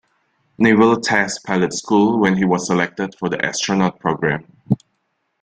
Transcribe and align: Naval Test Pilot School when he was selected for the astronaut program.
Naval 0.57 0.99
Test 0.99 1.45
Pilot 1.45 1.71
School 1.73 2.17
when 2.19 2.35
he 2.35 2.43
was 2.43 2.65
selected 2.65 3.13
for 3.19 3.29
the 3.29 3.45
astronaut 3.45 3.99
program. 3.99 4.47